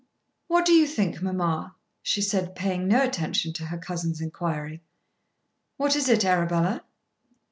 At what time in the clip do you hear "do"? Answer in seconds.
0.65-0.73